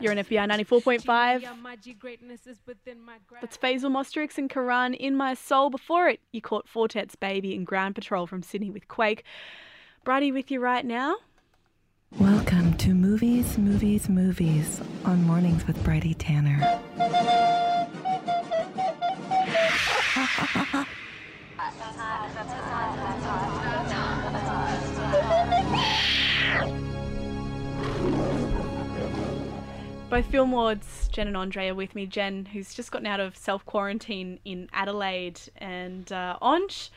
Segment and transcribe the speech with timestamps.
[0.00, 1.04] You're in FBI 94.5.
[3.40, 5.70] That's Faisal Mosterix and Karan in my soul.
[5.70, 9.24] Before it, you caught Fortet's Baby and Ground Patrol from Sydney with Quake.
[10.04, 11.16] Brady with you right now.
[12.18, 16.80] Welcome to Movies, Movies, Movies on Mornings with Brady Tanner.
[30.10, 32.06] Both film lords, Jen and Andre, are with me.
[32.06, 36.90] Jen, who's just gotten out of self quarantine in Adelaide, and uh, Onge,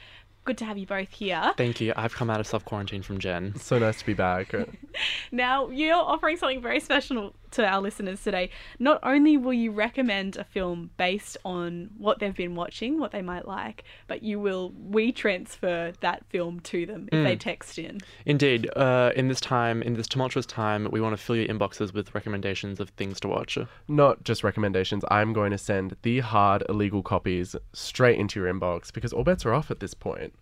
[0.45, 1.53] good to have you both here.
[1.57, 1.93] Thank you.
[1.95, 3.55] I've come out of self quarantine from Jen.
[3.57, 4.53] So nice to be back.
[5.31, 8.49] Now, you're offering something very special to our listeners today.
[8.79, 13.21] Not only will you recommend a film based on what they've been watching, what they
[13.21, 17.99] might like, but you will we transfer that film to them if they text in.
[18.25, 21.93] Indeed, uh, in this time, in this tumultuous time, we want to fill your inboxes
[21.93, 23.57] with recommendations of things to watch.
[23.87, 25.03] Not just recommendations.
[25.09, 29.45] I'm going to send the hard illegal copies straight into your inbox because all bets
[29.45, 30.33] are off at this point.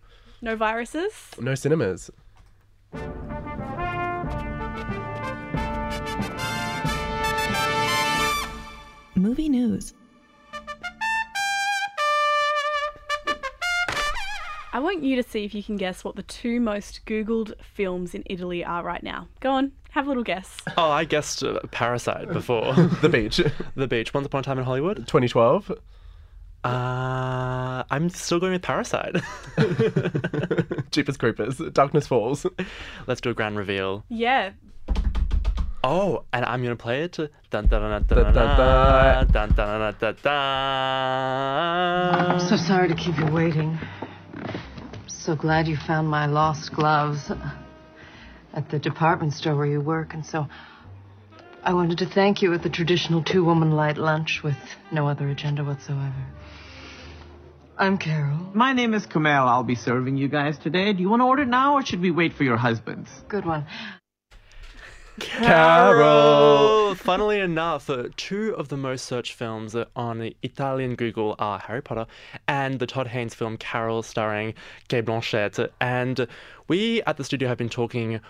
[0.42, 1.30] No viruses?
[1.40, 2.10] No cinemas.
[9.26, 9.92] Movie news.
[14.72, 18.14] I want you to see if you can guess what the two most Googled films
[18.14, 19.26] in Italy are right now.
[19.40, 20.58] Go on, have a little guess.
[20.76, 22.72] Oh, I guessed uh, Parasite before.
[23.02, 23.40] The beach.
[23.74, 24.14] the beach.
[24.14, 24.98] Once upon a time in Hollywood.
[24.98, 25.72] 2012.
[26.62, 29.16] Uh, I'm still going with Parasite.
[30.92, 31.56] Jeepers Creepers.
[31.72, 32.46] Darkness Falls.
[33.08, 34.04] Let's do a grand reveal.
[34.08, 34.52] Yeah,
[35.88, 37.16] Oh, and I'm gonna play it.
[37.16, 40.32] Dun dun dun dun Dun, dun dun, dun dun dun dun dun.
[42.26, 43.78] I'm so sorry to keep you waiting.
[44.34, 44.50] I'm
[45.06, 47.30] So glad you found my lost gloves
[48.52, 50.48] at the department store where you work, and so
[51.62, 54.58] I wanted to thank you at the traditional two woman light lunch with
[54.90, 56.26] no other agenda whatsoever.
[57.78, 58.50] I'm Carol.
[58.54, 59.46] My name is Kamal.
[59.46, 60.92] I'll be serving you guys today.
[60.94, 63.08] Do you want to order now or should we wait for your husbands?
[63.28, 63.66] Good one.
[65.18, 66.94] Carol!
[66.94, 71.58] Funnily enough, uh, two of the most searched films uh, on the Italian Google are
[71.58, 72.06] Harry Potter
[72.48, 74.54] and the Todd Haynes film Carol, starring
[74.88, 75.70] Cate Blanchett.
[75.80, 76.26] And
[76.68, 78.20] we at the studio have been talking,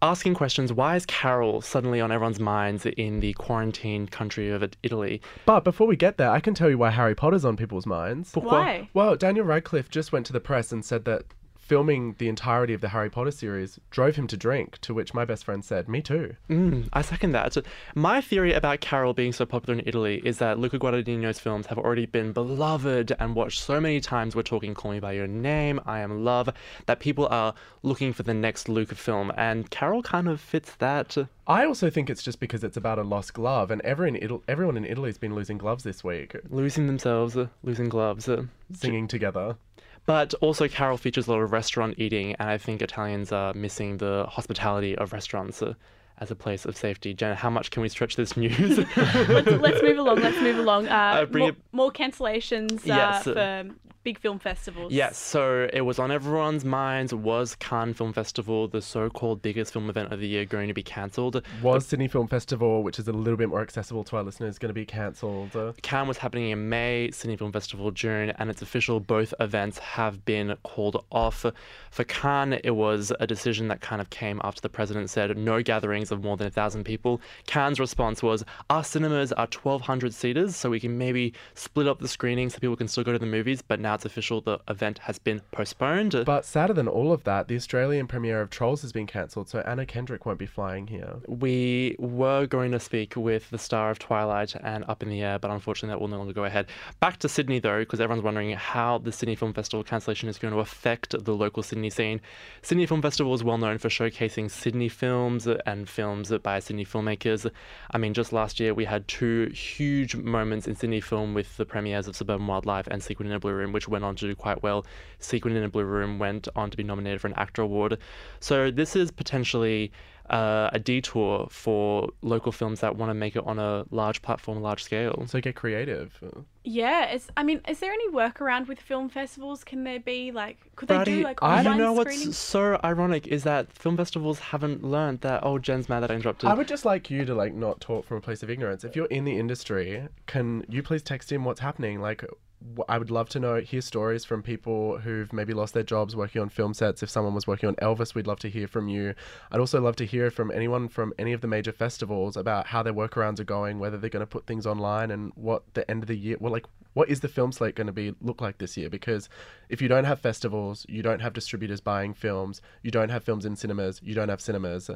[0.00, 5.20] asking questions why is Carol suddenly on everyone's minds in the quarantined country of Italy?
[5.46, 8.32] But before we get there, I can tell you why Harry Potter's on people's minds.
[8.34, 8.88] why?
[8.94, 11.24] Well, Daniel Radcliffe just went to the press and said that
[11.72, 15.24] filming the entirety of the Harry Potter series drove him to drink, to which my
[15.24, 16.36] best friend said, Me too.
[16.50, 17.56] Mm, I second that.
[17.94, 21.78] My theory about Carol being so popular in Italy is that Luca Guadagnino's films have
[21.78, 24.36] already been beloved and watched so many times.
[24.36, 26.50] We're talking Call Me By Your Name, I Am Love,
[26.84, 31.16] that people are looking for the next Luca film, and Carol kind of fits that.
[31.46, 34.44] I also think it's just because it's about a lost glove, and everyone in, Ital-
[34.46, 38.28] everyone in Italy's been losing gloves this week, Losing themselves, losing gloves.
[38.74, 39.56] singing together.
[40.04, 43.98] But also, Carol features a lot of restaurant eating, and I think Italians are missing
[43.98, 45.74] the hospitality of restaurants uh,
[46.18, 47.14] as a place of safety.
[47.14, 48.78] Jenna, how much can we stretch this news?
[48.96, 50.20] let's, let's move along.
[50.20, 50.88] Let's move along.
[50.88, 53.22] Uh, bring more, more cancellations uh, Yes.
[53.24, 53.64] for
[54.02, 54.92] big film festivals.
[54.92, 57.14] Yes, so it was on everyone's minds.
[57.14, 60.82] Was Cannes Film Festival, the so-called biggest film event of the year, going to be
[60.82, 61.42] cancelled?
[61.62, 64.70] Was Sydney Film Festival, which is a little bit more accessible to our listeners, going
[64.70, 65.56] to be cancelled?
[65.82, 69.00] Cannes was happening in May, Sydney Film Festival June, and it's official.
[69.00, 71.44] Both events have been called off.
[71.90, 75.62] For Cannes, it was a decision that kind of came after the president said no
[75.62, 77.20] gatherings of more than a thousand people.
[77.46, 82.08] Cannes' response was our cinemas are 1,200 seaters, so we can maybe split up the
[82.08, 83.62] screening so people can still go to the movies.
[83.62, 86.22] But now it's official, the event has been postponed.
[86.26, 89.60] but sadder than all of that, the Australian premiere of Trolls has been cancelled, so
[89.60, 91.16] Anna Kendrick won't be flying here.
[91.28, 95.38] we were going to speak with the star of Twilight and Up in the Air,
[95.38, 96.66] but unfortunately that will no longer go ahead.
[97.00, 100.54] Back to Sydney though, because everyone's wondering how the Sydney Film Festival cancellation is going
[100.54, 102.20] to affect the local Sydney scene.
[102.62, 107.50] Sydney Film Festival is well known for showcasing Sydney films and films by Sydney filmmakers.
[107.90, 111.64] I mean, just last year we had two huge moments in Sydney film with the
[111.66, 114.34] premieres of Suburban Wildlife and Secret in a Blue Room, which went on to do
[114.34, 114.86] quite well.
[115.18, 117.98] Secret in a Blue Room went on to be nominated for an Actor award.
[118.40, 119.92] So this is potentially
[120.30, 124.62] uh, a detour for local films that want to make it on a large platform,
[124.62, 125.24] large scale.
[125.26, 126.18] So get creative.
[126.64, 127.06] Yeah.
[127.06, 129.62] It's, I mean, is there any workaround with film festivals?
[129.64, 132.38] Can there be like, could they do Brady, like I don't know what's screenings?
[132.38, 135.40] so ironic is that film festivals haven't learned that.
[135.44, 136.48] Oh, Jen's mad that I interrupted.
[136.48, 138.84] I would just like you to like not talk from a place of ignorance.
[138.84, 142.00] If you're in the industry, can you please text him what's happening?
[142.00, 142.38] Like, w-
[142.88, 146.40] I would love to know, hear stories from people who've maybe lost their jobs working
[146.40, 147.02] on film sets.
[147.02, 149.14] If someone was working on Elvis, we'd love to hear from you.
[149.50, 152.82] I'd also love to hear from anyone from any of the major festivals about how
[152.82, 156.02] their workarounds are going, whether they're going to put things online, and what the end
[156.02, 158.58] of the year, well, like, what is the film slate going to be look like
[158.58, 158.90] this year?
[158.90, 159.28] Because
[159.68, 163.44] if you don't have festivals, you don't have distributors buying films, you don't have films
[163.44, 164.90] in cinemas, you don't have cinemas.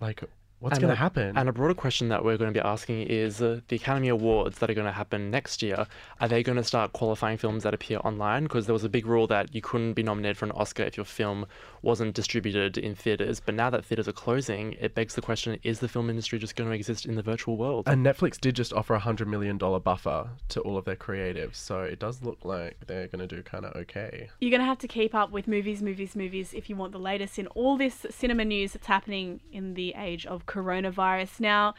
[0.00, 0.22] Like,
[0.64, 1.36] what's going to happen?
[1.36, 4.58] And a broader question that we're going to be asking is uh, the Academy Awards
[4.58, 5.86] that are going to happen next year,
[6.20, 8.44] are they going to start qualifying films that appear online?
[8.44, 10.96] Because there was a big rule that you couldn't be nominated for an Oscar if
[10.96, 11.46] your film
[11.82, 13.40] wasn't distributed in theatres.
[13.40, 16.56] But now that theatres are closing, it begs the question is the film industry just
[16.56, 17.86] going to exist in the virtual world?
[17.86, 21.56] And Netflix did just offer a hundred million dollar buffer to all of their creatives,
[21.56, 24.30] so it does look like they're going to do kind of okay.
[24.40, 26.98] You're going to have to keep up with movies, movies, movies if you want the
[26.98, 31.40] latest in all this cinema news that's happening in the age of coronavirus.
[31.40, 31.74] Now,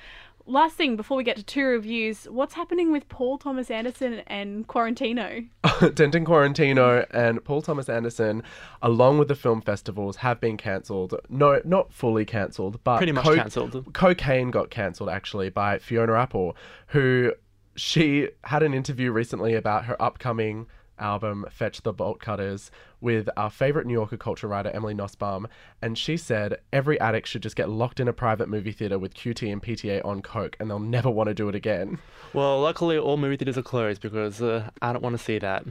[0.45, 4.67] last thing before we get to two reviews, what's happening with Paul Thomas Anderson and
[4.67, 5.47] Quarantino?
[5.93, 8.43] Denton Quarantino and Paul Thomas Anderson,
[8.81, 11.15] along with the film festivals, have been cancelled.
[11.29, 13.93] No, not fully cancelled, but Pretty much cancelled.
[13.93, 16.55] Cocaine got cancelled actually by Fiona Apple,
[16.87, 17.33] who
[17.75, 20.67] she had an interview recently about her upcoming
[20.99, 22.71] album Fetch the Bolt Cutters
[23.01, 25.47] with our favorite New Yorker culture writer Emily Nussbaum
[25.81, 29.13] and she said every addict should just get locked in a private movie theater with
[29.13, 31.99] QT and PTA on coke and they'll never want to do it again.
[32.33, 35.65] Well, luckily, all movie theatres are closed because uh, I don't want to see that.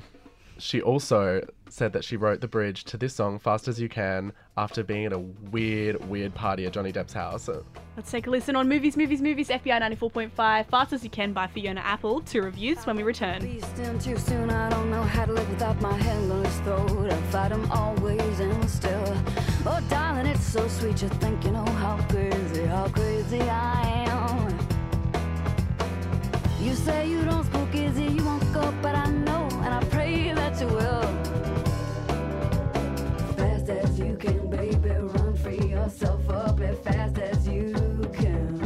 [0.59, 4.33] She also said that she wrote the bridge to this song Fast as You Can
[4.56, 7.49] after being at a weird weird party at Johnny Depp's house.
[7.97, 11.49] Let's take a listen on Movies, Movies, Movies, FBI 94.5, Fast as You Can by
[11.49, 12.21] Fiona Apple.
[12.21, 13.41] Two reviews when we return.
[14.01, 17.12] Too soon, I don't know how to live without my hand on his throat.
[17.12, 19.05] I fight him always and still.
[19.67, 21.03] Oh, darling, it's so sweet.
[21.03, 24.15] You think you know how crazy, how crazy I am.
[26.61, 29.44] You say you don't spook easy, you won't go, but I know,
[33.37, 37.75] Fast as you can, baby, run free yourself up as fast as you
[38.15, 38.61] can.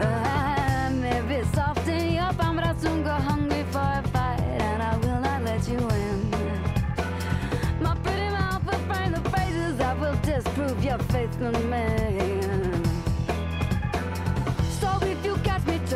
[0.00, 1.86] I may be soft
[2.54, 6.30] but I'll soon go hungry for a fight, and I will not let you in.
[7.82, 12.39] My pretty mouth will frame the phrases will disprove your faith in me.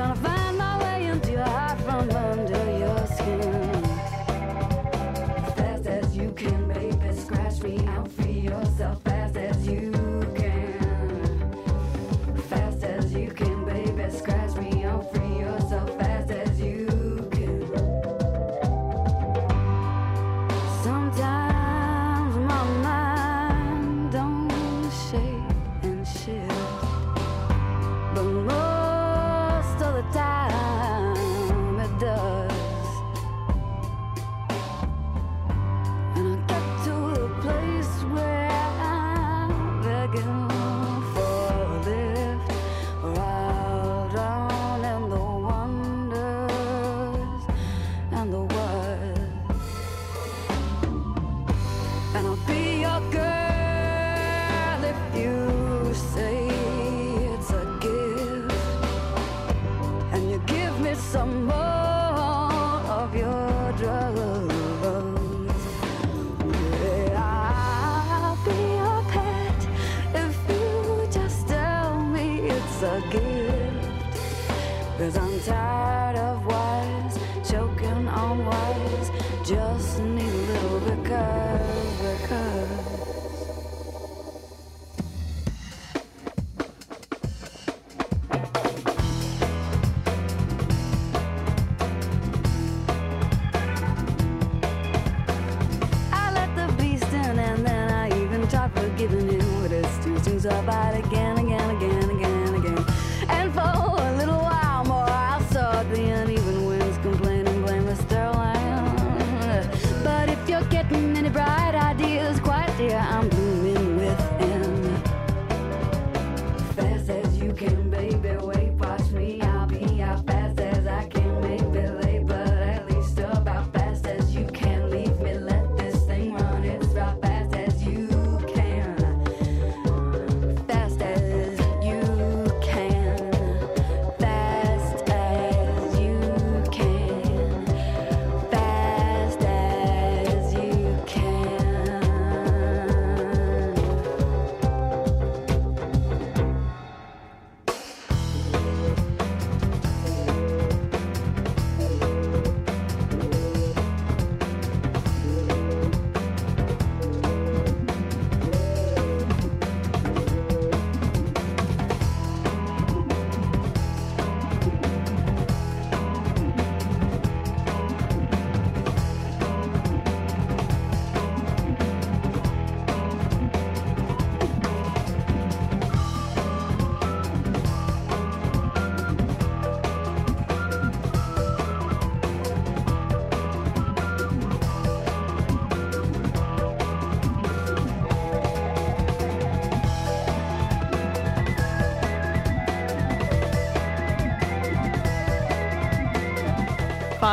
[0.09, 0.54] To find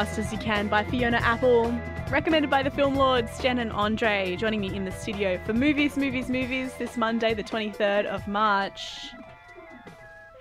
[0.02, 1.72] Fast as You Can by Fiona Apple.
[2.10, 5.96] Recommended by the Film Lords, Jen and Andre, joining me in the studio for Movies,
[5.96, 9.12] Movies, Movies this Monday, the 23rd of March.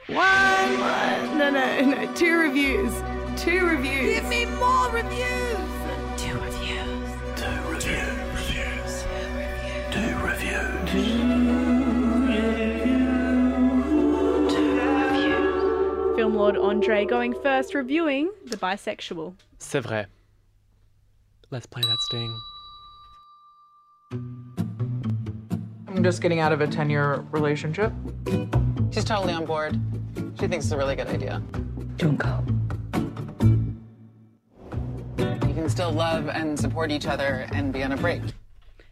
[0.07, 1.37] One, one.
[1.37, 2.15] No, no, no.
[2.15, 2.91] Two reviews.
[3.37, 4.21] Two reviews.
[4.21, 5.59] Give me more reviews.
[6.17, 7.11] Two reviews.
[16.17, 19.35] Film Lord Andre going first, reviewing The Bisexual.
[19.61, 20.07] C'est vrai.
[21.51, 22.41] Let's play that sting.
[25.87, 27.93] I'm just getting out of a 10 year relationship.
[28.91, 29.79] She's totally on board.
[30.41, 31.43] She thinks it's a really good idea.
[31.99, 32.43] Don't go.
[35.19, 38.23] You can still love and support each other and be on a break.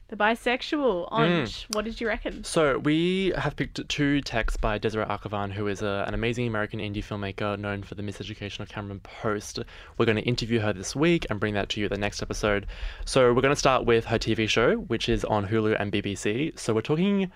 [0.08, 1.08] The Bisexual.
[1.12, 1.76] Ange, hmm.
[1.76, 2.42] what did you reckon?
[2.42, 6.80] So we have picked two texts by Desiree Akhavan, who is a, an amazing American
[6.80, 9.58] indie filmmaker known for the Miseducation of Cameron Post.
[9.98, 12.66] We're going to interview her this week and bring that to you the next episode.
[13.04, 16.58] So we're going to start with her TV show, which is on Hulu and BBC.
[16.58, 17.30] So we're talking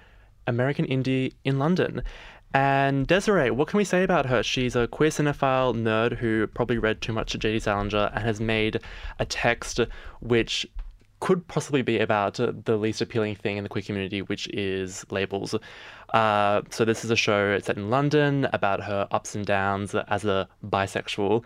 [0.47, 2.03] American indie in London.
[2.55, 4.43] And Desiree, what can we say about her?
[4.43, 7.61] She's a queer cinephile nerd who probably read too much J.D.
[7.61, 8.81] Salinger and has made
[9.19, 9.81] a text
[10.21, 10.67] which
[11.23, 15.07] could possibly be about uh, the least appealing thing in the queer community, which is
[15.13, 15.55] labels.
[16.13, 20.25] Uh, so this is a show set in London about her ups and downs as
[20.25, 21.45] a bisexual,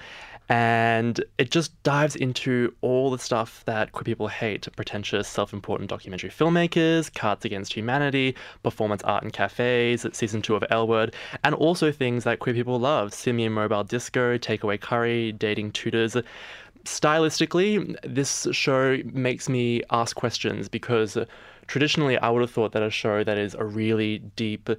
[0.48, 6.30] and it just dives into all the stuff that queer people hate: pretentious, self-important documentary
[6.30, 11.14] filmmakers, Cards Against Humanity, performance art in cafes, season two of L Word,
[11.44, 16.16] and also things that queer people love: simian mobile disco, takeaway curry, dating tutors
[16.86, 21.26] stylistically, this show makes me ask questions because uh,
[21.66, 24.70] traditionally I would have thought that a show that is a really deep,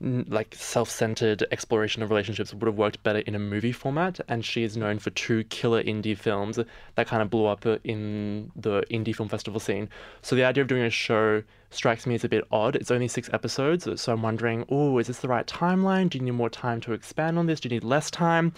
[0.00, 4.20] like self centered exploration of relationships would have worked better in a movie format.
[4.28, 6.58] And she is known for two killer indie films
[6.96, 9.88] that kind of blew up uh, in the indie film festival scene.
[10.22, 12.76] So the idea of doing a show strikes me as a bit odd.
[12.76, 16.10] It's only six episodes, so I'm wondering, oh, is this the right timeline?
[16.10, 17.60] Do you need more time to expand on this?
[17.60, 18.52] Do you need less time?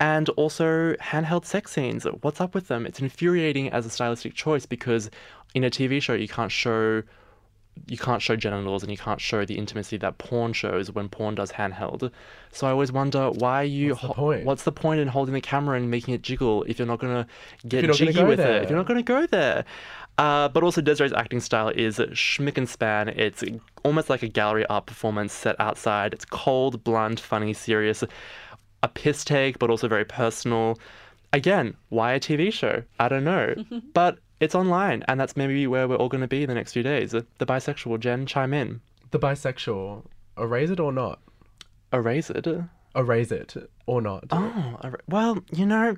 [0.00, 2.04] And also handheld sex scenes.
[2.22, 2.86] What's up with them?
[2.86, 5.10] It's infuriating as a stylistic choice because
[5.54, 7.02] in a TV show you can't show
[7.86, 11.34] you can't show genitals and you can't show the intimacy that porn shows when porn
[11.34, 12.10] does handheld.
[12.52, 14.44] So I always wonder why you What's the point?
[14.44, 17.26] what's the point in holding the camera and making it jiggle if you're not gonna
[17.66, 18.58] get gonna jiggy go with there.
[18.58, 18.64] it?
[18.64, 19.64] If you're not gonna go there.
[20.18, 23.08] Uh, but also Desiree's acting style is schmick and span.
[23.08, 23.42] It's
[23.84, 26.12] almost like a gallery art performance set outside.
[26.12, 28.04] It's cold, blunt, funny, serious
[28.82, 30.78] a piss take, but also very personal.
[31.32, 32.82] Again, why a TV show?
[32.98, 33.54] I don't know.
[33.94, 36.72] but it's online, and that's maybe where we're all going to be in the next
[36.72, 37.12] few days.
[37.12, 38.80] The bisexual Jen, chime in.
[39.10, 40.04] The bisexual,
[40.38, 41.20] erase it or not?
[41.92, 42.46] Erase it.
[42.96, 43.54] Erase it
[43.86, 44.24] or not?
[44.30, 45.96] Oh, er- well, you know,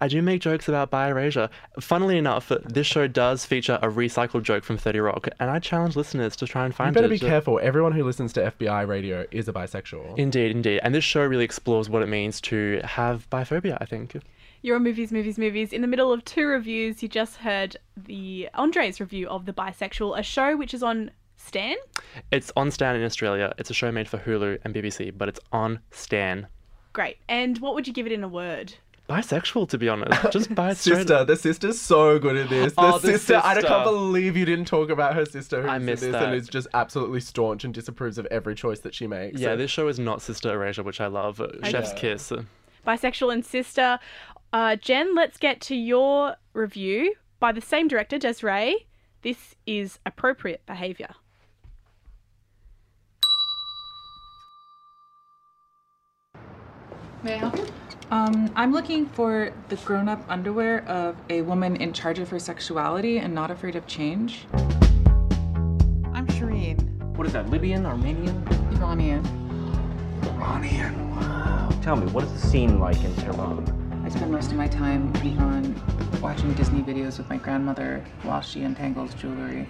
[0.00, 1.50] I do make jokes about bi erasure.
[1.78, 5.94] Funnily enough, this show does feature a recycled joke from 30 Rock, and I challenge
[5.94, 6.88] listeners to try and find.
[6.88, 7.20] You find better it.
[7.20, 7.60] be careful.
[7.62, 10.18] Everyone who listens to FBI radio is a bisexual.
[10.18, 10.80] Indeed, indeed.
[10.82, 14.16] And this show really explores what it means to have biphobia, I think.
[14.62, 15.72] You're on Movies, Movies, Movies.
[15.72, 20.18] In the middle of two reviews, you just heard the Andre's review of The Bisexual,
[20.18, 21.76] a show which is on Stan.
[22.30, 23.54] It's on Stan in Australia.
[23.56, 26.46] It's a show made for Hulu and BBC, but it's on Stan.
[26.92, 27.16] Great.
[27.28, 28.74] And what would you give it in a word?
[29.10, 30.30] Bisexual, to be honest.
[30.30, 30.98] Just bi straight.
[30.98, 32.72] Sister, the sister's so good at this.
[32.74, 33.68] The, Oh, the sister, I sister.
[33.68, 36.22] can't believe you didn't talk about her sister who's I in missed this that.
[36.22, 39.40] and is just absolutely staunch and disapproves of every choice that she makes.
[39.40, 41.40] Yeah, this show is not Sister Erasure, which I love.
[41.64, 42.32] Chef's Kiss.
[42.86, 43.98] Bisexual and Sister.
[44.52, 48.86] Uh, Jen, let's get to your review by the same director, Desiree.
[49.22, 51.14] This is appropriate behaviour.
[57.22, 57.66] May I help you?
[58.10, 62.40] Um, I'm looking for the grown up underwear of a woman in charge of her
[62.40, 64.46] sexuality and not afraid of change.
[66.12, 66.82] I'm Shireen.
[67.16, 68.44] What is that, Libyan, Armenian?
[68.72, 69.24] Iranian.
[70.24, 71.68] Iranian, wow.
[71.82, 74.02] Tell me, what is the scene like in Tehran?
[74.04, 78.40] I spend most of my time in Iran watching Disney videos with my grandmother while
[78.40, 79.68] she entangles jewelry.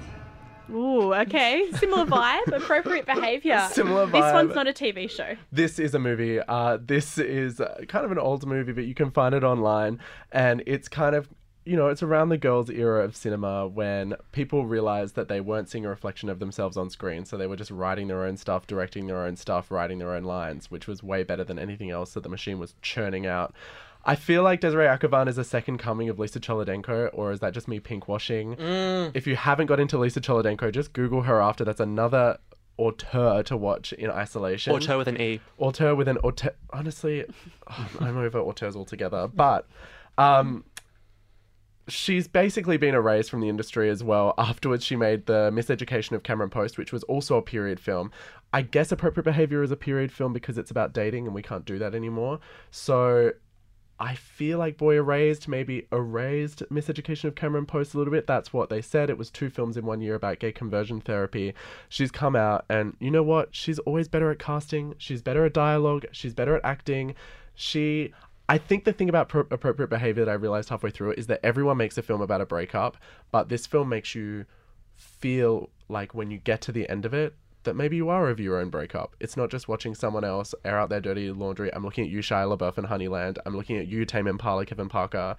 [0.73, 1.71] Ooh, okay.
[1.77, 3.67] Similar vibe, appropriate behaviour.
[3.73, 4.13] Similar vibe.
[4.13, 5.37] This one's not a TV show.
[5.53, 6.41] This is a movie.
[6.41, 9.99] Uh, this is uh, kind of an old movie, but you can find it online.
[10.33, 11.29] And it's kind of,
[11.65, 15.69] you know, it's around the girls' era of cinema when people realized that they weren't
[15.69, 17.25] seeing a reflection of themselves on screen.
[17.25, 20.25] So they were just writing their own stuff, directing their own stuff, writing their own
[20.25, 23.55] lines, which was way better than anything else that the machine was churning out.
[24.05, 27.53] I feel like Desiree Akhavan is a second coming of Lisa Cholodenko, or is that
[27.53, 28.57] just me pink washing?
[29.15, 31.65] If you haven't got into Lisa Cholodenko, just Google her after.
[31.65, 32.39] That's another
[32.79, 34.73] auteur to watch in isolation.
[34.73, 35.41] Auteur with an E.
[35.59, 36.55] Auteur with an auteur.
[36.73, 37.27] Honestly,
[37.69, 39.29] oh, I'm over auteurs altogether.
[39.29, 39.67] But
[40.17, 40.65] um,
[41.89, 44.33] she's basically been erased from the industry as well.
[44.39, 48.11] Afterwards, she made the Miseducation of Cameron Post, which was also a period film.
[48.53, 51.65] I guess Appropriate Behavior is a period film because it's about dating and we can't
[51.67, 52.41] do that anymore.
[52.71, 53.33] So
[54.01, 58.27] I feel like Boy Erased maybe erased Miseducation of Cameron Post a little bit.
[58.27, 59.11] That's what they said.
[59.11, 61.53] It was two films in one year about gay conversion therapy.
[61.91, 63.55] She's come out, and you know what?
[63.55, 64.95] She's always better at casting.
[64.97, 66.07] She's better at dialogue.
[66.13, 67.15] She's better at acting.
[67.55, 68.15] She.
[68.49, 71.27] I think the thing about pro- appropriate behavior that I realized halfway through it is
[71.29, 72.97] that everyone makes a film about a breakup,
[73.31, 74.47] but this film makes you
[74.97, 78.41] feel like when you get to the end of it, that maybe you are over
[78.41, 79.15] your own breakup.
[79.21, 81.73] It's not just watching someone else air out their dirty laundry.
[81.75, 83.39] I'm looking at you, Shia LaBeouf and Honeyland.
[83.45, 85.37] I'm looking at you, Tame Impala, Kevin Parker.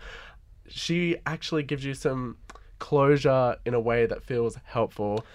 [0.67, 2.37] She actually gives you some
[2.79, 5.25] closure in a way that feels helpful.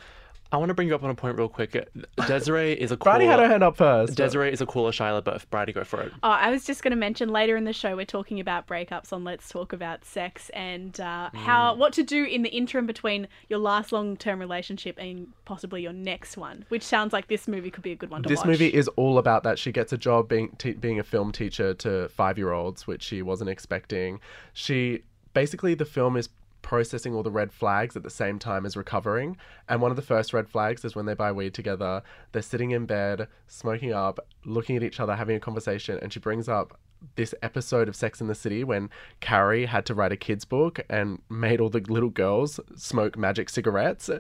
[0.52, 1.88] I want to bring you up on a point real quick.
[2.26, 4.14] Desiree is a Bridie had her hand up first.
[4.14, 5.48] Desiree is a cooler Shia LaBeouf.
[5.50, 6.12] Bridie, go for it.
[6.22, 9.12] Oh, I was just going to mention later in the show we're talking about breakups
[9.12, 13.26] on Let's Talk About Sex and uh, how what to do in the interim between
[13.48, 17.82] your last long-term relationship and possibly your next one, which sounds like this movie could
[17.82, 18.46] be a good one to This watch.
[18.46, 19.58] movie is all about that.
[19.58, 23.02] She gets a job being te- being a film teacher to five year olds, which
[23.02, 24.20] she wasn't expecting.
[24.52, 25.02] She
[25.34, 26.28] basically the film is
[26.66, 29.36] processing all the red flags at the same time as recovering.
[29.68, 32.02] And one of the first red flags is when they buy weed together.
[32.32, 36.18] They're sitting in bed, smoking up, looking at each other, having a conversation, and she
[36.18, 36.76] brings up
[37.14, 38.90] this episode of Sex in the City when
[39.20, 43.48] Carrie had to write a kids book and made all the little girls smoke magic
[43.48, 44.10] cigarettes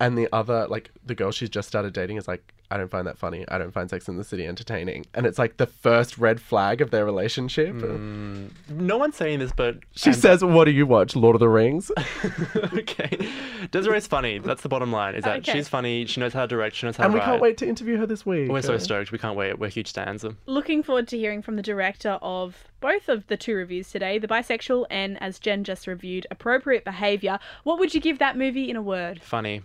[0.00, 3.06] and the other like the girl she's just started dating is like I don't find
[3.06, 3.44] that funny.
[3.48, 5.04] I don't find Sex in the City entertaining.
[5.14, 7.72] And it's like the first red flag of their relationship.
[7.74, 8.50] Mm.
[8.70, 11.14] No one's saying this, but She and- says, "What do you watch?
[11.14, 11.92] Lord of the Rings?"
[12.56, 13.28] okay.
[13.70, 14.38] Desiree's funny.
[14.38, 15.14] That's the bottom line.
[15.14, 15.52] Is that Okay.
[15.52, 16.06] she's funny.
[16.06, 16.74] She knows how to direct.
[16.76, 17.26] She knows how and to we write.
[17.26, 18.50] can't wait to interview her this week.
[18.50, 19.12] We're so stoked.
[19.12, 19.58] We can't wait.
[19.58, 20.24] We're huge fans.
[20.24, 20.36] Of.
[20.46, 24.28] Looking forward to hearing from the director of both of the two reviews today, The
[24.28, 27.38] Bisexual and, as Jen just reviewed, Appropriate Behavior.
[27.62, 29.22] What would you give that movie in a word?
[29.22, 29.62] Funny.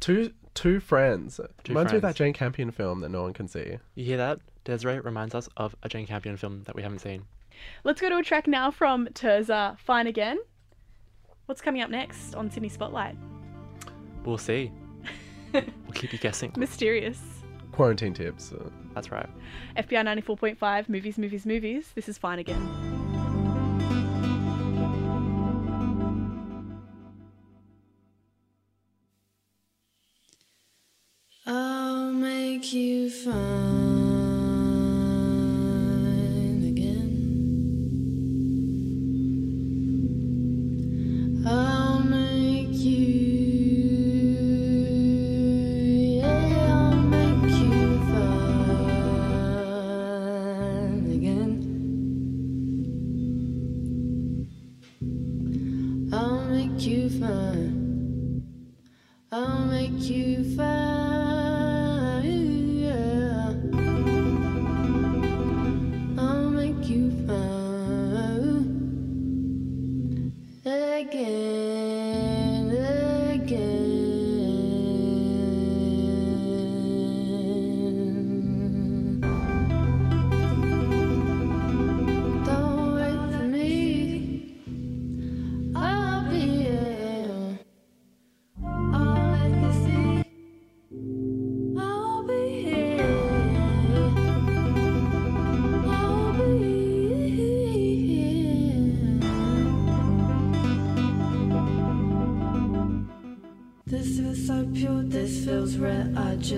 [0.00, 1.40] Two two friends.
[1.68, 2.16] Reminds me of that.
[2.16, 3.78] Jane Campion film that no one can see.
[3.94, 4.40] You hear that?
[4.64, 7.24] Desiree reminds us of a Jane Campion film that we haven't seen.
[7.84, 10.38] Let's go to a track now from Terza, Fine Again.
[11.46, 13.16] What's coming up next on Sydney Spotlight?
[14.24, 14.72] We'll see.
[15.52, 15.62] we'll
[15.94, 16.52] keep you guessing.
[16.56, 17.20] Mysterious.
[17.70, 18.52] Quarantine tips.
[18.94, 19.28] That's right.
[19.76, 21.92] FBI 94.5, movies, movies, movies.
[21.94, 23.05] This is Fine Again.
[32.72, 34.25] You fine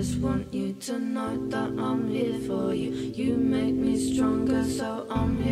[0.09, 2.89] just want you to know that I'm here for you.
[2.89, 5.48] You make me stronger, so I'm here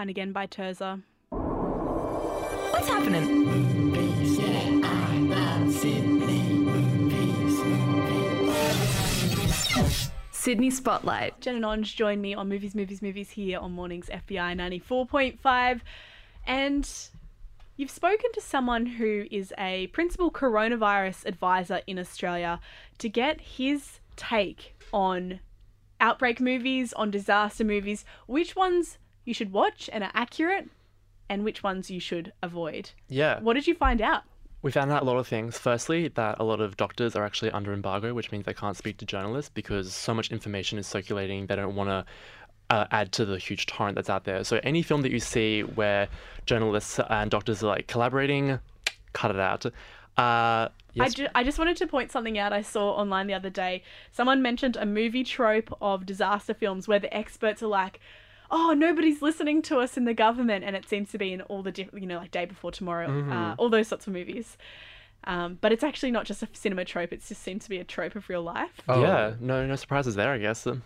[0.00, 1.00] Fine Again by Terza.
[1.28, 3.22] What's happening?
[10.30, 11.38] Sydney Spotlight.
[11.42, 15.80] Jen and Onge join me on Movies, Movies, Movies here on Mornings FBI 94.5.
[16.46, 16.90] And
[17.76, 22.58] you've spoken to someone who is a principal coronavirus advisor in Australia
[22.96, 25.40] to get his take on
[26.00, 28.96] outbreak movies, on disaster movies, which ones
[29.30, 30.68] you should watch and are accurate,
[31.28, 32.90] and which ones you should avoid.
[33.08, 33.38] Yeah.
[33.40, 34.24] What did you find out?
[34.62, 35.56] We found out a lot of things.
[35.56, 38.96] Firstly, that a lot of doctors are actually under embargo, which means they can't speak
[38.98, 41.46] to journalists because so much information is circulating.
[41.46, 42.04] They don't want to
[42.74, 44.42] uh, add to the huge torrent that's out there.
[44.42, 46.08] So any film that you see where
[46.44, 48.58] journalists and doctors are like collaborating,
[49.12, 49.64] cut it out.
[50.16, 53.34] Uh, yes, I, ju- I just wanted to point something out I saw online the
[53.34, 53.82] other day.
[54.12, 58.00] Someone mentioned a movie trope of disaster films where the experts are like,
[58.50, 60.64] oh, nobody's listening to us in the government.
[60.64, 63.30] And it seems to be in all the different, you know, like Day Before Tomorrow,
[63.30, 64.56] uh, all those sorts of movies.
[65.24, 67.84] Um, but it's actually not just a cinema trope, it just seems to be a
[67.84, 68.80] trope of real life.
[68.88, 69.02] Oh.
[69.02, 70.66] Yeah, no, no surprises there, I guess.
[70.66, 70.82] Um,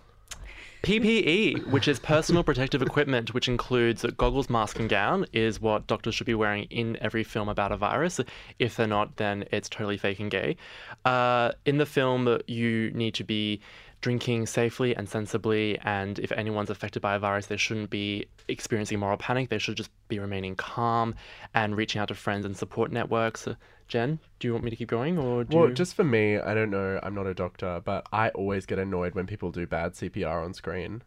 [0.83, 6.14] PPE, which is personal protective equipment, which includes goggles, mask, and gown, is what doctors
[6.14, 8.20] should be wearing in every film about a virus.
[8.59, 10.57] If they're not, then it's totally fake and gay.
[11.05, 13.61] Uh, in the film, you need to be
[14.04, 18.98] drinking safely and sensibly, and if anyone's affected by a virus, they shouldn't be experiencing
[18.98, 19.48] moral panic.
[19.48, 21.14] They should just be remaining calm
[21.54, 23.48] and reaching out to friends and support networks.
[23.48, 23.54] Uh,
[23.88, 25.74] Jen, do you want me to keep going, or do Well, you...
[25.74, 27.00] just for me, I don't know.
[27.02, 30.52] I'm not a doctor, but I always get annoyed when people do bad CPR on
[30.52, 31.02] screen.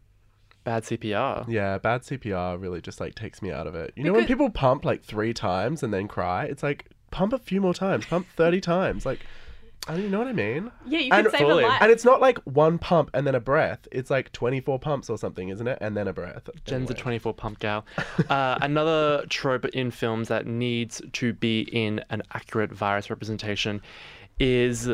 [0.64, 1.44] bad CPR?
[1.48, 3.92] Yeah, bad CPR really just like takes me out of it.
[3.94, 6.46] You know when people pump like three times and then cry?
[6.46, 9.06] It's like pump a few more times, pump thirty times.
[9.06, 9.20] Like,
[9.86, 10.70] I don't you know what I mean?
[10.86, 11.78] Yeah, you can And- save a life.
[11.80, 13.86] And it's not like one pump and then a breath.
[13.92, 15.78] It's like twenty four pumps or something, isn't it?
[15.80, 16.50] And then a breath.
[16.66, 17.84] Jen's a 24 pump gal.
[18.28, 23.80] Uh, another trope in films that needs to be in an accurate virus representation
[24.38, 24.88] is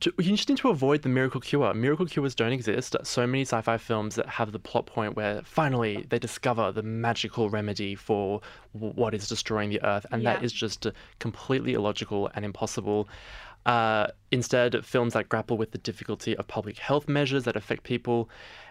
[0.00, 1.72] to, you just need to avoid the miracle cure.
[1.74, 2.94] Miracle cures don't exist.
[3.02, 6.82] So many sci fi films that have the plot point where finally they discover the
[6.82, 8.40] magical remedy for
[8.72, 10.44] what is destroying the earth, and that Yeah.
[10.44, 10.86] is just
[11.18, 13.08] completely illogical and impossible.
[13.68, 18.30] Uh, instead, films that grapple with the difficulty of public health measures that affect people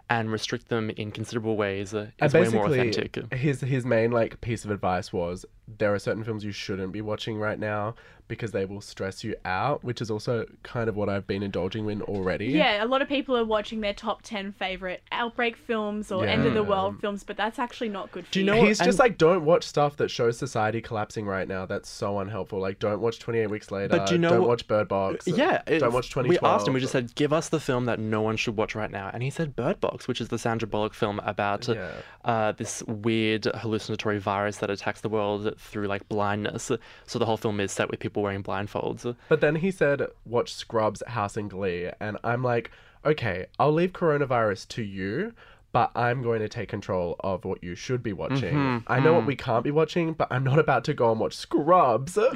[0.09, 3.31] and restrict them in considerable ways uh, is way more authentic.
[3.31, 7.01] his his main like piece of advice was there are certain films you shouldn't be
[7.01, 7.95] watching right now
[8.29, 11.89] because they will stress you out, which is also kind of what I've been indulging
[11.89, 12.47] in already.
[12.47, 16.45] Yeah, a lot of people are watching their top 10 favorite outbreak films or end
[16.45, 18.51] of the world films, but that's actually not good for Do you you.
[18.51, 21.65] know what- He's just like, don't watch stuff that shows society collapsing right now.
[21.65, 22.59] That's so unhelpful.
[22.59, 23.87] Like, don't watch 28 Weeks Later.
[23.97, 25.25] But do you know Don't what- watch Bird Box.
[25.25, 26.27] Yeah, Don't watch 2012.
[26.27, 26.73] We asked him.
[26.73, 29.23] We just said, "Give us the film that no one should watch right now," and
[29.23, 31.91] he said Bird Box, which is the Sandra Bullock film about Yeah.
[32.25, 36.71] uh, this weird hallucinatory virus that attacks the world through like blindness.
[37.05, 39.15] So the whole film is set with people wearing blindfolds.
[39.29, 41.89] But then he said, watch Scrubs, House, and Glee.
[41.99, 42.71] And I'm like,
[43.05, 45.33] okay, I'll leave coronavirus to you,
[45.71, 48.53] but I'm going to take control of what you should be watching.
[48.55, 48.91] Mm-hmm.
[48.91, 51.33] I know what we can't be watching, but I'm not about to go and watch
[51.35, 52.17] Scrubs.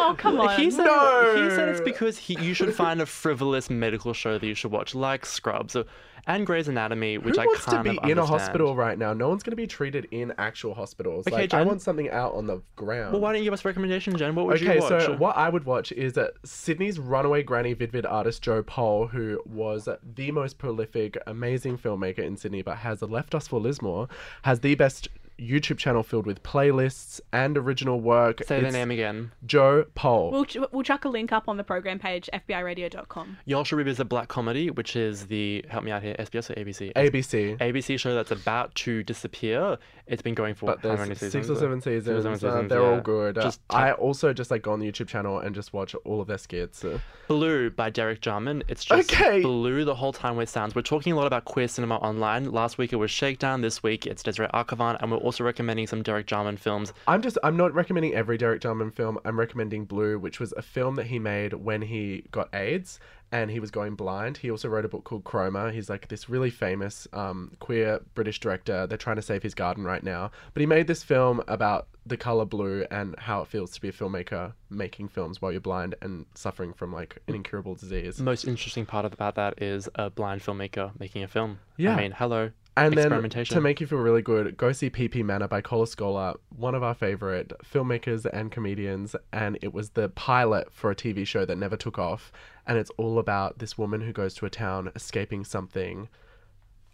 [0.00, 0.58] Oh, come on.
[0.58, 1.44] He said, No!
[1.44, 4.70] he said it's because he, you should find a frivolous medical show that you should
[4.70, 5.84] watch, like Scrubs or,
[6.26, 8.98] and Grey's Anatomy, which Who I wants to kind be of in a hospital right
[8.98, 9.12] now?
[9.12, 11.26] No one's going to be treated in actual hospitals.
[11.26, 13.12] Okay, like, I want something out on the ground.
[13.12, 14.34] Well, why don't you give us a recommendation, Jen?
[14.34, 14.92] What would Okay, you watch?
[14.92, 19.06] Okay, so what I would watch is that Sydney's runaway granny vidvid artist Joe Poll,
[19.08, 24.08] who was the most prolific, amazing filmmaker in Sydney, but has left us for Lismore,
[24.42, 28.42] has the best YouTube channel filled with playlists and original work.
[28.44, 29.32] Say the It's name again.
[29.46, 30.30] Joe Poll.
[30.32, 33.36] We'll, ch- we'll chuck a link up on the program page, FBIRadio.com.
[33.44, 36.54] You all should revisit Black Comedy, which is the help me out here, SBS or
[36.54, 36.92] ABC?
[36.94, 37.56] ABC.
[37.58, 39.78] ABC show that's about to disappear.
[40.06, 42.24] It's been going for But how there's many six or seven seasons.
[42.26, 42.88] or seven uh, they're yeah.
[42.88, 43.38] all good.
[43.38, 46.20] Uh, Just I also just like go on the YouTube channel and just watch all
[46.20, 46.84] of their skits.
[46.84, 46.98] Uh,
[47.28, 48.64] Blue by Derek Jarman.
[48.68, 49.42] It's just Okay.
[49.42, 50.74] blue the whole time with sounds.
[50.74, 52.50] We're talking a lot about queer cinema online.
[52.50, 53.60] Last week it was Shakedown.
[53.60, 56.94] This week it's Desiree Akhavan, and we're also recommending some Derek Jarman films.
[57.06, 59.18] I'm just I'm not recommending every Derek Jarman film.
[59.26, 62.98] I'm recommending Blue, which was a film that he made when he got AIDS
[63.30, 64.38] and he was going blind.
[64.38, 65.70] He also wrote a book called Chroma.
[65.70, 68.86] He's like this really famous um, queer British director.
[68.86, 70.30] They're trying to save his garden right now.
[70.54, 73.88] But he made this film about the color blue and how it feels to be
[73.88, 78.16] a filmmaker making films while you're blind and suffering from like an incurable disease.
[78.16, 81.58] The most interesting part about that is a blind filmmaker making a film.
[81.76, 81.94] Yeah.
[81.94, 82.50] I mean, hello.
[82.86, 86.34] And then to make you feel really good, go see PP Manor by Cola Scholar,
[86.56, 89.14] one of our favorite filmmakers and comedians.
[89.32, 92.32] And it was the pilot for a TV show that never took off.
[92.66, 96.08] And it's all about this woman who goes to a town escaping something.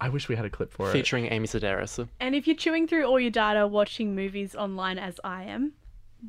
[0.00, 0.92] I wish we had a clip for it.
[0.92, 2.08] Featuring Amy Sedaris.
[2.20, 5.72] And if you're chewing through all your data watching movies online as I am,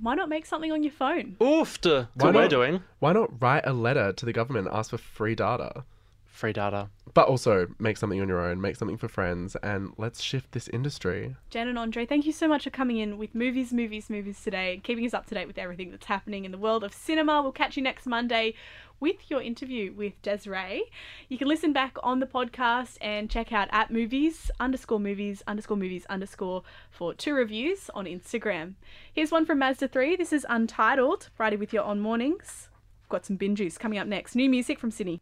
[0.02, 1.36] why not make something on your phone?
[1.40, 1.82] Oofed!
[1.84, 2.50] That's what we're not?
[2.50, 2.84] doing.
[3.00, 5.84] Why not write a letter to the government and ask for free data?
[6.36, 6.90] Free data.
[7.14, 10.68] But also make something on your own, make something for friends, and let's shift this
[10.68, 11.34] industry.
[11.50, 14.82] Jen and Andre, thank you so much for coming in with movies, movies, movies today,
[14.84, 17.42] keeping us up to date with everything that's happening in the world of cinema.
[17.42, 18.54] We'll catch you next Monday
[19.00, 20.84] with your interview with Desiree.
[21.30, 25.78] You can listen back on the podcast and check out at movies underscore movies underscore
[25.78, 28.74] movies underscore for two reviews on Instagram.
[29.14, 30.18] Here's one from Mazda 3.
[30.18, 32.68] This is Untitled, Friday with your on mornings.
[33.04, 34.36] We've got some bin juice coming up next.
[34.36, 35.22] New music from Sydney.